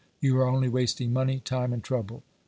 You 0.19 0.35
are 0.39 0.47
only 0.47 0.67
wasting 0.67 1.13
money, 1.13 1.41
time, 1.45 1.71
and 1.71 1.83
trouble. 1.83 2.23